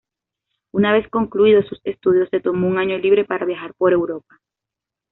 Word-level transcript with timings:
Una 0.71 0.93
vez 0.93 1.07
concluidos 1.11 1.67
sus 1.67 1.79
estudios, 1.83 2.27
se 2.31 2.39
tomó 2.39 2.67
un 2.67 2.79
año 2.79 2.97
libre 2.97 3.23
para 3.23 3.45
viajar 3.45 3.75
por 3.75 3.93
Europa. 3.93 4.41